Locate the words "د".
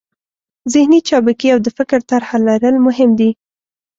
1.65-1.67